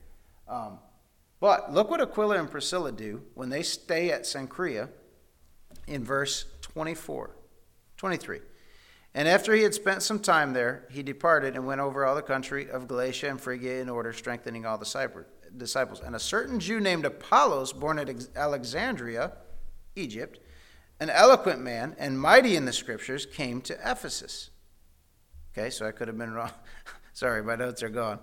[0.48, 0.78] Um,
[1.40, 4.88] but look what Aquila and Priscilla do when they stay at Cenchrea
[5.87, 7.31] in verse 24,
[7.96, 8.40] 23.
[9.14, 12.22] And after he had spent some time there, he departed and went over all the
[12.22, 15.25] country of Galatia and Phrygia in order, strengthening all the
[15.57, 16.01] disciples.
[16.01, 19.33] And a certain Jew named Apollos, born at Alexandria,
[19.94, 20.38] Egypt,
[21.01, 24.51] an eloquent man and mighty in the scriptures, came to Ephesus.
[25.53, 26.51] Okay, so I could have been wrong.
[27.14, 28.18] Sorry, my notes are gone.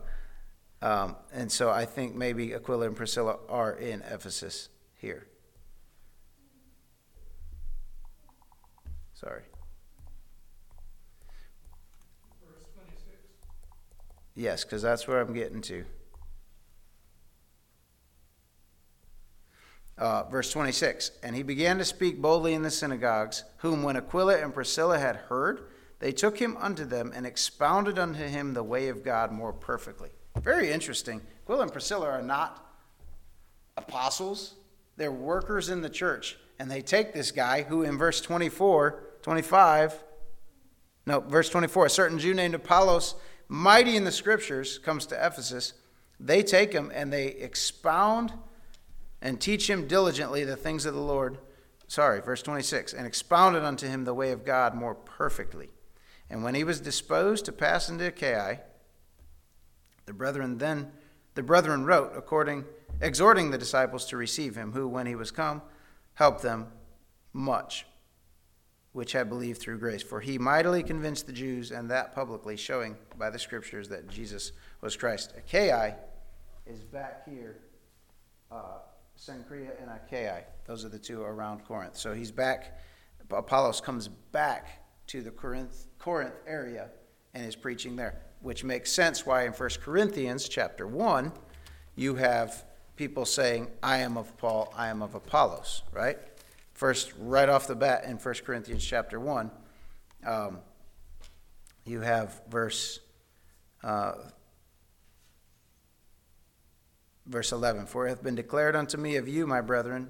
[0.84, 5.28] Um, and so I think maybe Aquila and Priscilla are in Ephesus here.
[9.14, 9.44] Sorry.
[12.46, 13.18] Verse 26.
[14.36, 15.86] Yes, because that's where I'm getting to.
[19.98, 24.40] Uh, verse 26 And he began to speak boldly in the synagogues, whom when Aquila
[24.40, 25.62] and Priscilla had heard,
[26.00, 30.10] they took him unto them and expounded unto him the way of God more perfectly.
[30.42, 31.22] Very interesting.
[31.44, 32.60] Aquila and Priscilla are not
[33.78, 34.56] apostles,
[34.98, 36.38] they're workers in the church.
[36.60, 40.04] And they take this guy who, in verse 24, 25,
[41.06, 43.16] no, verse 24, a certain Jew named Apollos,
[43.48, 45.74] mighty in the scriptures, comes to Ephesus.
[46.20, 48.34] They take him and they expound
[49.22, 51.40] and teach him diligently the things of the Lord.
[51.88, 55.70] Sorry, verse 26, and expounded unto him the way of God more perfectly.
[56.30, 58.60] And when he was disposed to pass into Achaia,
[60.06, 60.92] the brethren then
[61.36, 62.66] the brethren wrote according
[63.02, 65.62] exhorting the disciples to receive him, who when he was come
[66.16, 66.68] helped them
[67.34, 67.86] much
[68.94, 70.04] which had believed through grace.
[70.04, 74.52] For he mightily convinced the Jews, and that publicly, showing by the scriptures that Jesus
[74.82, 75.34] was Christ.
[75.36, 75.96] Achaia
[76.68, 77.58] is back here,
[78.52, 78.80] uh,
[79.18, 80.44] Cenchrea and Achaia.
[80.66, 81.98] Those are the two around Corinth.
[81.98, 82.80] So he's back.
[83.32, 86.90] Apollos comes back to the Corinth, Corinth area
[87.34, 91.32] and is preaching there which makes sense why in 1 Corinthians chapter 1
[91.96, 92.66] you have
[92.96, 96.18] people saying, I am of Paul, I am of Apollos, right?
[96.74, 99.50] First, right off the bat in 1 Corinthians chapter 1,
[100.26, 100.60] um,
[101.86, 103.00] you have verse
[103.84, 104.14] uh,
[107.26, 110.10] verse 11 For it hath been declared unto me of you, my brethren,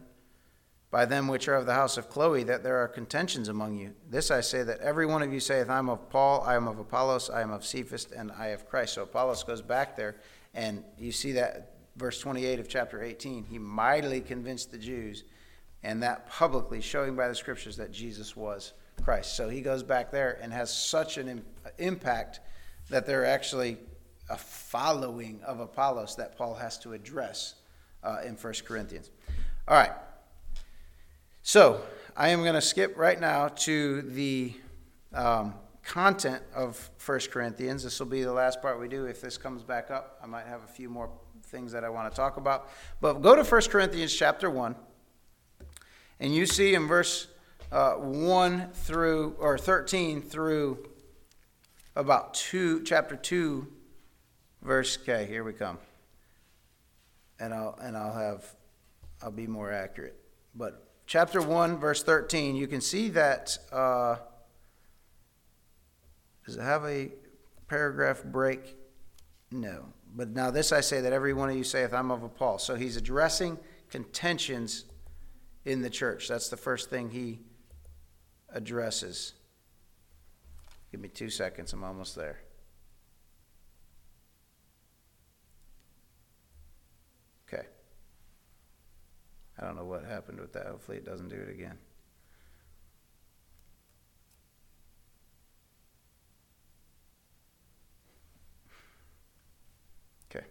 [0.94, 3.96] by them which are of the house of Chloe, that there are contentions among you.
[4.12, 6.68] This I say, that every one of you saith, I am of Paul, I am
[6.68, 8.94] of Apollos, I am of Cephas, and I of Christ.
[8.94, 10.18] So Apollos goes back there,
[10.54, 13.46] and you see that verse 28 of chapter 18.
[13.46, 15.24] He mightily convinced the Jews,
[15.82, 19.36] and that publicly, showing by the scriptures that Jesus was Christ.
[19.36, 21.44] So he goes back there and has such an
[21.80, 22.40] impact
[22.92, 23.80] that they're actually
[24.30, 27.56] a following of Apollos that Paul has to address
[28.04, 29.10] uh, in 1 Corinthians.
[29.68, 29.94] All right.
[31.46, 31.82] So
[32.16, 34.54] I am going to skip right now to the
[35.14, 35.54] um,
[35.84, 37.84] content of 1 Corinthians.
[37.84, 39.08] This will be the last part we do.
[39.08, 41.10] If this comes back up, I might have a few more
[41.48, 42.70] things that I want to talk about.
[43.02, 44.74] But go to 1 Corinthians chapter 1,
[46.22, 47.28] and you see in verse
[47.74, 50.88] uh, 1 through, or 13 through
[51.98, 53.68] about 2, chapter 2,
[54.62, 55.78] verse, okay, here we come.
[57.38, 58.46] And I'll, and I'll have,
[59.22, 60.16] I'll be more accurate.
[60.56, 63.56] But chapter 1, verse 13, you can see that.
[63.72, 64.16] Uh,
[66.44, 67.12] does it have a
[67.68, 68.76] paragraph break?
[69.52, 69.86] No.
[70.16, 72.58] But now this I say that every one of you saith, I'm of a Paul.
[72.58, 73.60] So he's addressing
[73.92, 74.86] contentions
[75.66, 76.28] in the church.
[76.28, 77.42] That's the first thing he
[78.52, 79.34] addresses.
[80.90, 82.40] Give me two seconds, I'm almost there.
[89.64, 90.68] I don't know what happened with that.
[90.68, 91.78] Hopefully, it doesn't do it again.
[100.30, 100.46] Okay.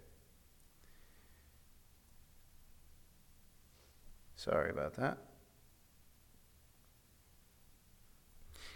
[4.36, 5.18] Sorry about that.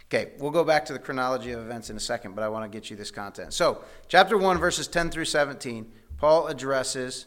[0.05, 2.71] Okay, we'll go back to the chronology of events in a second, but I want
[2.71, 3.53] to get you this content.
[3.53, 7.25] So, chapter 1, verses 10 through 17, Paul addresses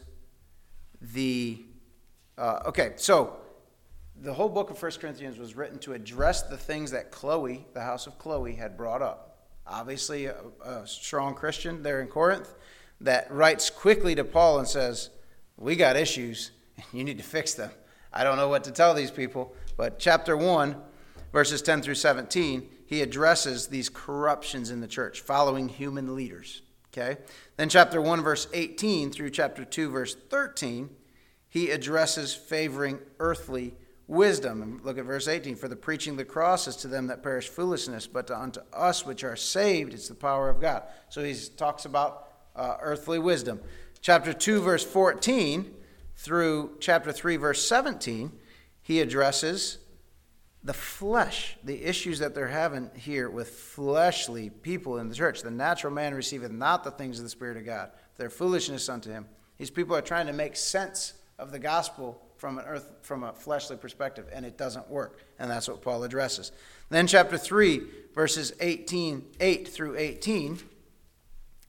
[0.99, 1.65] the
[2.37, 3.37] uh, okay, so
[4.21, 7.81] the whole book of 1 Corinthians was written to address the things that Chloe, the
[7.81, 9.47] house of Chloe, had brought up.
[9.65, 12.53] Obviously, a, a strong Christian there in Corinth
[12.99, 15.09] that writes quickly to Paul and says,
[15.57, 17.71] We got issues, and you need to fix them.
[18.13, 20.75] I don't know what to tell these people, but chapter 1,
[21.31, 26.61] verses 10 through 17, he addresses these corruptions in the church following human leaders.
[26.91, 27.17] Okay?
[27.55, 30.89] Then chapter 1, verse 18 through chapter 2, verse 13
[31.51, 33.75] he addresses favoring earthly
[34.07, 34.61] wisdom.
[34.61, 35.57] And look at verse 18.
[35.57, 38.61] For the preaching of the cross is to them that perish foolishness, but to unto
[38.71, 40.83] us which are saved, it's the power of God.
[41.09, 43.59] So he talks about uh, earthly wisdom.
[43.99, 45.73] Chapter 2, verse 14
[46.15, 48.31] through chapter 3, verse 17,
[48.81, 49.79] he addresses
[50.63, 55.41] the flesh, the issues that they're having here with fleshly people in the church.
[55.41, 57.91] The natural man receiveth not the things of the Spirit of God.
[58.15, 59.25] They're foolishness unto him.
[59.57, 63.33] These people are trying to make sense of the gospel from an earth from a
[63.33, 65.19] fleshly perspective and it doesn't work.
[65.39, 66.51] And that's what paul addresses.
[66.89, 67.81] Then chapter 3
[68.13, 70.59] verses 18 8 through 18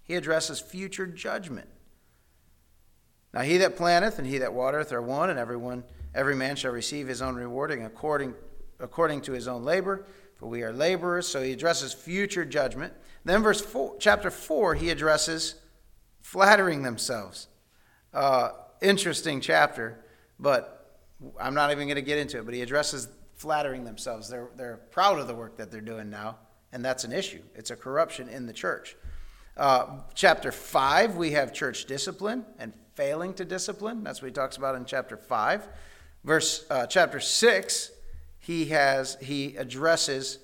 [0.05, 1.69] he addresses future judgment.
[3.33, 6.73] Now he that planteth and he that watereth are one and everyone every man shall
[6.73, 8.35] receive his own rewarding according
[8.79, 11.27] according to his own labor for we are laborers.
[11.27, 12.93] So he addresses future judgment.
[13.25, 15.55] Then verse 4 chapter 4 he addresses
[16.21, 17.49] flattering themselves.
[18.13, 18.51] Uh,
[18.83, 20.05] interesting chapter,
[20.39, 21.01] but
[21.41, 22.45] I'm not even going to get into it.
[22.45, 24.29] But he addresses flattering themselves.
[24.29, 26.39] They're, they're proud of the work that they're doing now,
[26.73, 27.43] and that's an issue.
[27.55, 28.97] It's a corruption in the church.
[29.57, 34.03] Uh, chapter 5, we have church discipline and failing to discipline.
[34.03, 35.69] That's what he talks about in chapter 5.
[36.25, 37.91] Verse uh, chapter 6,
[38.39, 40.39] he has he addresses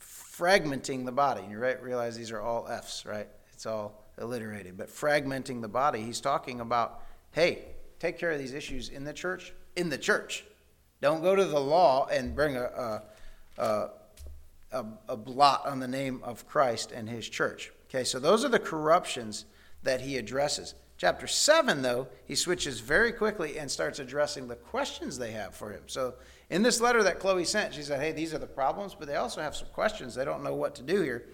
[0.00, 1.42] fragmenting the body.
[1.50, 3.28] You right, realize these are all F's, right?
[3.52, 6.02] It's all alliterated, but fragmenting the body.
[6.02, 7.02] He's talking about,
[7.32, 7.64] hey,
[7.98, 10.44] take care of these issues in the church, in the church.
[11.00, 13.02] Don't go to the law and bring a,
[13.58, 13.90] a,
[14.72, 17.72] a, a blot on the name of Christ and his church.
[17.88, 19.44] Okay, so those are the corruptions
[19.82, 20.74] that he addresses.
[20.98, 25.70] Chapter 7, though, he switches very quickly and starts addressing the questions they have for
[25.70, 25.82] him.
[25.86, 26.14] So,
[26.48, 29.16] in this letter that Chloe sent, she said, Hey, these are the problems, but they
[29.16, 30.14] also have some questions.
[30.14, 31.26] They don't know what to do here.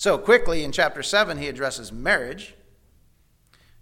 [0.00, 2.54] So, quickly, in chapter 7, he addresses marriage.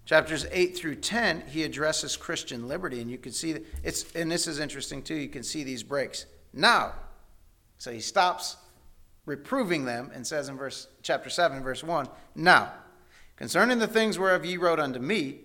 [0.05, 3.01] Chapters 8 through 10, he addresses Christian liberty.
[3.01, 6.27] And you can see, it's, and this is interesting too, you can see these breaks.
[6.53, 6.95] Now,
[7.79, 8.57] so he stops
[9.27, 12.73] reproving them and says in verse chapter 7, verse 1, Now,
[13.37, 15.39] concerning the things whereof ye wrote unto me,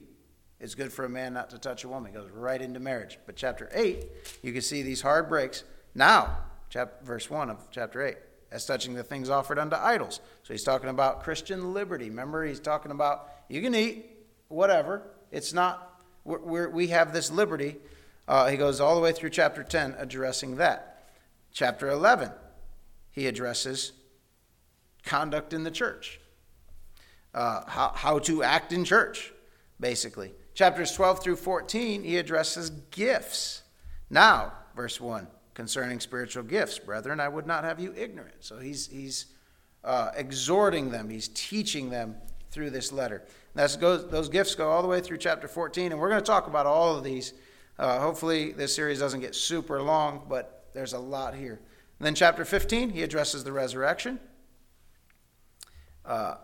[0.60, 2.12] it's good for a man not to touch a woman.
[2.12, 3.20] He goes right into marriage.
[3.28, 4.08] But chapter 8,
[4.42, 5.66] you can see these hard breaks.
[5.94, 6.36] Now,
[6.72, 8.18] chapter, verse 1 of chapter 8
[8.54, 10.22] as touching the things offered unto idols.
[10.44, 12.10] So he's talking about Christian liberty.
[12.10, 14.06] Remember, he's talking about you can eat
[14.48, 15.02] whatever
[15.32, 17.78] It's not, we're, we have this liberty.
[18.28, 21.10] Uh, he goes all the way through chapter 10 addressing that.
[21.52, 22.32] Chapter 11,
[23.12, 23.94] he addresses
[25.04, 26.20] conduct in the church,
[27.34, 29.34] uh, how, how to act in church,
[29.80, 30.32] basically.
[30.54, 33.64] Chapters 12 through 14, he addresses gifts.
[34.10, 38.36] Now, verse 1, concerning spiritual gifts, brethren, I would not have you ignorant.
[38.40, 39.28] So he's, he's
[39.84, 42.16] uh, exhorting them, he's teaching them
[42.52, 43.24] through this letter.
[43.56, 46.48] That's those gifts go all the way through chapter 14, and we're going to talk
[46.48, 47.34] about all of these.
[47.78, 51.60] Uh, hopefully, this series doesn't get super long, but there's a lot here.
[52.00, 54.20] And then, chapter 15, he addresses the resurrection.
[56.06, 56.36] Uh,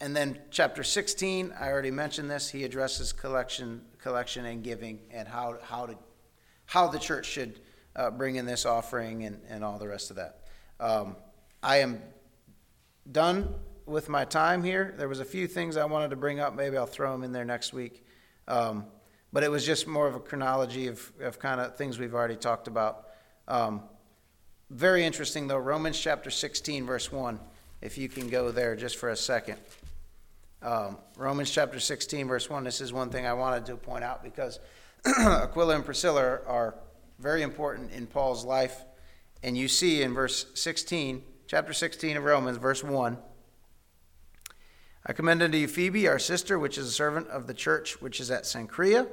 [0.00, 2.48] and then, chapter 16, I already mentioned this.
[2.50, 5.96] He addresses collection, collection and giving, and how how to
[6.66, 7.60] how the church should
[7.96, 10.38] uh, bring in this offering and, and all the rest of that.
[10.80, 11.16] Um,
[11.62, 12.00] I am
[13.10, 13.54] done
[13.86, 14.94] with my time here.
[14.96, 16.54] There was a few things I wanted to bring up.
[16.54, 18.04] Maybe I'll throw them in there next week.
[18.48, 18.86] Um,
[19.32, 22.36] but it was just more of a chronology of, of kind of things we've already
[22.36, 23.06] talked about.
[23.48, 23.82] Um,
[24.70, 27.38] very interesting, though, Romans chapter 16, verse 1,
[27.80, 29.58] if you can go there just for a second.
[30.62, 34.22] Um, Romans chapter 16, verse 1, this is one thing I wanted to point out
[34.22, 34.60] because
[35.06, 36.74] Aquila and Priscilla are
[37.22, 38.84] very important in Paul's life.
[39.42, 43.16] And you see in verse 16, chapter 16 of Romans, verse 1,
[45.06, 48.20] I commend unto you Phoebe, our sister, which is a servant of the church which
[48.20, 49.08] is at Cenchrea.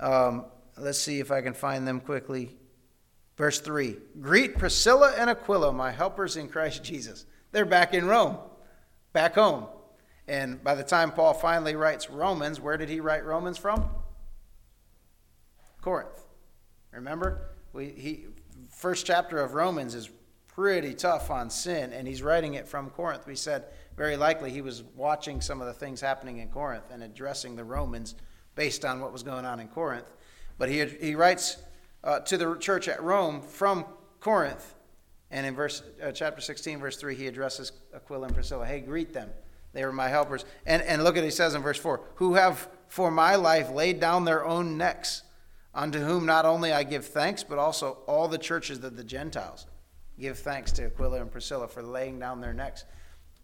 [0.00, 2.56] Um, let's see if I can find them quickly.
[3.36, 7.26] Verse 3 Greet Priscilla and Aquila, my helpers in Christ Jesus.
[7.52, 8.38] They're back in Rome,
[9.12, 9.66] back home.
[10.26, 13.88] And by the time Paul finally writes Romans, where did he write Romans from?
[15.80, 16.23] Corinth.
[16.94, 17.50] Remember?
[17.72, 18.26] We, he,
[18.70, 20.10] first chapter of Romans is
[20.46, 23.26] pretty tough on sin, and he's writing it from Corinth.
[23.26, 23.64] We said
[23.96, 27.64] very likely he was watching some of the things happening in Corinth and addressing the
[27.64, 28.14] Romans
[28.54, 30.10] based on what was going on in Corinth.
[30.58, 31.56] But he, he writes
[32.04, 33.84] uh, to the church at Rome from
[34.20, 34.74] Corinth,
[35.30, 38.64] and in verse uh, chapter 16, verse 3, he addresses Aquila and Priscilla.
[38.64, 39.30] Hey, greet them.
[39.72, 40.44] They were my helpers.
[40.64, 43.72] And, and look at what he says in verse 4 who have for my life
[43.72, 45.23] laid down their own necks,
[45.74, 49.66] unto whom not only I give thanks, but also all the churches of the Gentiles
[50.18, 52.84] give thanks to Aquila and Priscilla for laying down their necks.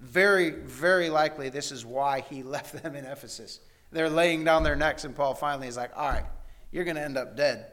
[0.01, 3.61] Very, very likely this is why he left them in Ephesus.
[3.93, 6.25] They're laying down their necks, and Paul finally is like, All right,
[6.71, 7.73] you're going to end up dead.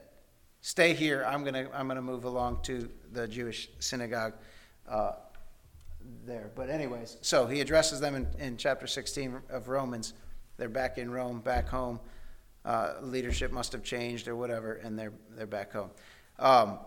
[0.61, 1.23] Stay here.
[1.23, 4.33] I'm going to I'm going to move along to the Jewish synagogue
[4.89, 5.11] uh,
[6.25, 6.51] there.
[6.55, 10.13] But, anyways, so he addresses them in, in chapter 16 of Romans.
[10.57, 11.99] They're back in Rome, back home.
[12.67, 15.89] Uh, leadership must have changed or whatever, and they're, they're back home.
[16.37, 16.79] Um,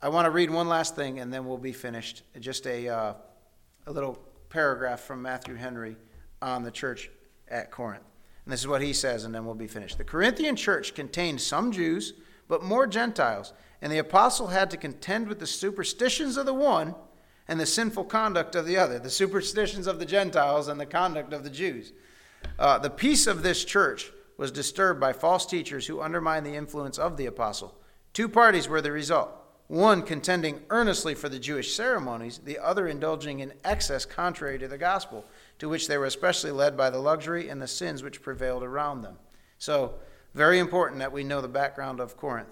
[0.00, 2.22] I want to read one last thing, and then we'll be finished.
[2.40, 3.14] Just a, uh,
[3.86, 4.18] a little
[4.48, 5.96] paragraph from Matthew Henry
[6.40, 7.10] on the church
[7.48, 8.02] at Corinth.
[8.46, 9.98] And this is what he says, and then we'll be finished.
[9.98, 12.14] The Corinthian church contained some Jews,
[12.48, 16.94] but more Gentiles, and the apostle had to contend with the superstitions of the one
[17.46, 21.34] and the sinful conduct of the other, the superstitions of the Gentiles and the conduct
[21.34, 21.92] of the Jews.
[22.58, 26.98] Uh, the peace of this church was disturbed by false teachers who undermined the influence
[26.98, 27.74] of the apostle.
[28.12, 29.30] Two parties were the result
[29.68, 34.78] one contending earnestly for the Jewish ceremonies, the other indulging in excess contrary to the
[34.78, 35.24] gospel,
[35.58, 39.02] to which they were especially led by the luxury and the sins which prevailed around
[39.02, 39.18] them.
[39.58, 39.94] So,
[40.34, 42.48] very important that we know the background of Corinth.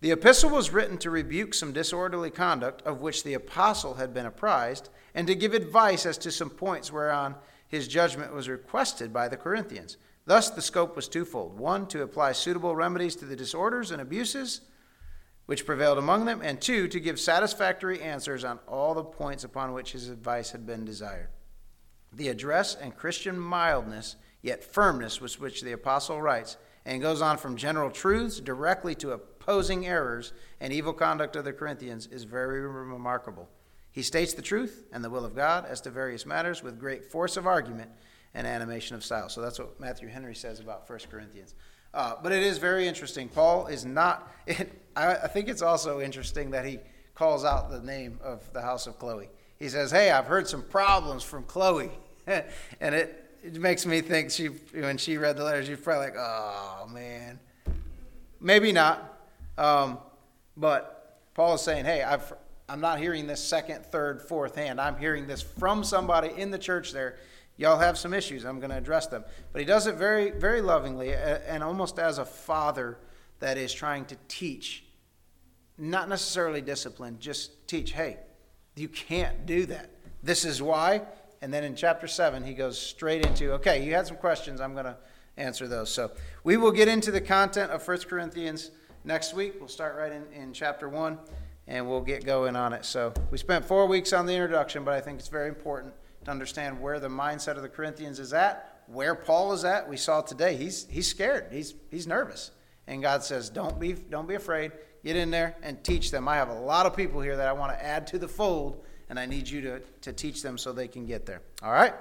[0.00, 4.26] The epistle was written to rebuke some disorderly conduct of which the apostle had been
[4.26, 7.36] apprised, and to give advice as to some points whereon
[7.68, 9.96] his judgment was requested by the Corinthians.
[10.24, 14.60] Thus, the scope was twofold one, to apply suitable remedies to the disorders and abuses
[15.46, 19.72] which prevailed among them, and two, to give satisfactory answers on all the points upon
[19.72, 21.28] which his advice had been desired.
[22.12, 27.38] The address and Christian mildness, yet firmness, with which the apostle writes, and goes on
[27.38, 32.60] from general truths directly to opposing errors and evil conduct of the Corinthians, is very
[32.60, 33.48] remarkable.
[33.90, 37.04] He states the truth and the will of God as to various matters with great
[37.04, 37.90] force of argument
[38.34, 39.28] and animation of style.
[39.28, 41.54] So that's what Matthew Henry says about 1 Corinthians.
[41.94, 43.28] Uh, but it is very interesting.
[43.28, 46.78] Paul is not, it, I, I think it's also interesting that he
[47.14, 49.28] calls out the name of the house of Chloe.
[49.58, 51.90] He says, Hey, I've heard some problems from Chloe.
[52.26, 56.16] and it, it makes me think she, when she read the letter, she's probably like,
[56.16, 57.38] Oh, man.
[58.40, 59.20] Maybe not.
[59.58, 59.98] Um,
[60.56, 62.32] but Paul is saying, Hey, I've,
[62.68, 64.80] I'm not hearing this second, third, fourth hand.
[64.80, 67.16] I'm hearing this from somebody in the church there
[67.56, 68.44] y'all have some issues.
[68.44, 69.24] I'm going to address them.
[69.52, 72.98] But he does it very, very lovingly and almost as a father
[73.40, 74.84] that is trying to teach,
[75.78, 78.18] not necessarily discipline, just teach, hey,
[78.76, 79.90] you can't do that.
[80.22, 81.02] This is why.
[81.40, 84.60] And then in chapter 7, he goes straight into, okay, you had some questions.
[84.60, 84.96] I'm going to
[85.36, 85.90] answer those.
[85.90, 86.12] So
[86.44, 88.70] we will get into the content of 1 Corinthians
[89.04, 89.54] next week.
[89.58, 91.18] We'll start right in, in chapter 1
[91.66, 92.84] and we'll get going on it.
[92.84, 95.94] So we spent four weeks on the introduction, but I think it's very important
[96.24, 99.88] to understand where the mindset of the Corinthians is at, where Paul is at.
[99.88, 102.50] We saw today he's he's scared, he's he's nervous,
[102.86, 104.72] and God says, "Don't be don't be afraid.
[105.04, 106.28] Get in there and teach them.
[106.28, 108.84] I have a lot of people here that I want to add to the fold,
[109.08, 111.94] and I need you to to teach them so they can get there." All right,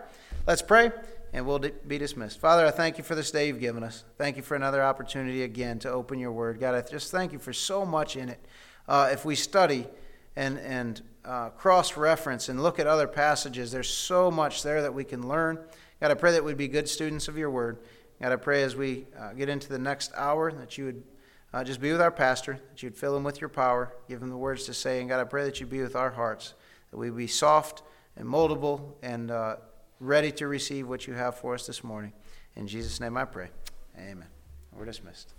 [0.47, 0.91] let's pray.
[1.33, 2.41] And we'll be dismissed.
[2.41, 4.03] Father, I thank you for this day you've given us.
[4.17, 6.59] Thank you for another opportunity again to open your word.
[6.59, 8.45] God, I just thank you for so much in it
[8.85, 9.87] uh, if we study
[10.35, 14.93] and, and uh, cross reference and look at other passages, there's so much there that
[14.93, 15.59] we can learn.
[15.99, 17.79] God, I pray that we'd be good students of your word.
[18.21, 21.03] God, I pray as we uh, get into the next hour that you would
[21.53, 24.29] uh, just be with our pastor, that you'd fill him with your power, give him
[24.29, 24.99] the words to say.
[24.99, 26.53] And God, I pray that you'd be with our hearts,
[26.91, 27.83] that we'd be soft
[28.15, 29.57] and moldable and uh,
[29.99, 32.13] ready to receive what you have for us this morning.
[32.55, 33.49] In Jesus' name I pray.
[33.97, 34.27] Amen.
[34.73, 35.33] We're dismissed.